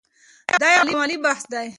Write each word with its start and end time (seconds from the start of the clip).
دا 0.61 0.67
یو 0.77 0.83
علمي 1.03 1.17
بحث 1.25 1.43
دی. 1.53 1.67